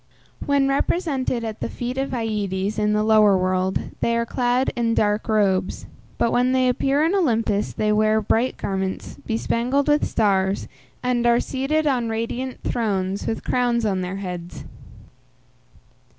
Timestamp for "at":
1.43-1.59